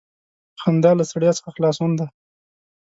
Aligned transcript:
•خندا 0.61 0.91
له 0.99 1.03
ستړیا 1.09 1.31
څخه 1.37 1.49
خلاصون 1.55 1.91
دی. 1.99 2.07